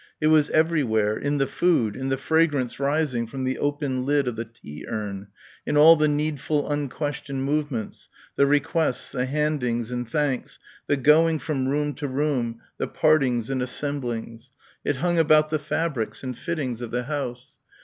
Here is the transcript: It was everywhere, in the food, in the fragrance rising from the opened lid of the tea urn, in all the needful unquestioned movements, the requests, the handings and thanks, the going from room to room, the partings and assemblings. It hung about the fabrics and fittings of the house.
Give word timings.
It 0.19 0.27
was 0.33 0.49
everywhere, 0.49 1.15
in 1.15 1.37
the 1.37 1.45
food, 1.45 1.95
in 1.95 2.09
the 2.09 2.17
fragrance 2.17 2.79
rising 2.79 3.27
from 3.27 3.43
the 3.43 3.59
opened 3.59 4.03
lid 4.07 4.27
of 4.27 4.35
the 4.35 4.45
tea 4.45 4.83
urn, 4.89 5.27
in 5.63 5.77
all 5.77 5.95
the 5.95 6.07
needful 6.07 6.67
unquestioned 6.67 7.43
movements, 7.45 8.09
the 8.35 8.47
requests, 8.47 9.11
the 9.11 9.27
handings 9.27 9.91
and 9.91 10.09
thanks, 10.09 10.57
the 10.87 10.97
going 10.97 11.37
from 11.37 11.67
room 11.67 11.93
to 11.93 12.07
room, 12.07 12.61
the 12.79 12.87
partings 12.87 13.51
and 13.51 13.61
assemblings. 13.61 14.49
It 14.83 14.95
hung 14.95 15.19
about 15.19 15.51
the 15.51 15.59
fabrics 15.59 16.23
and 16.23 16.35
fittings 16.35 16.81
of 16.81 16.89
the 16.89 17.03
house. 17.03 17.57